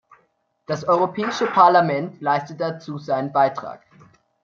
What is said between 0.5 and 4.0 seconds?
Das Europäische Parlament leistet dazu seinen Beitrag.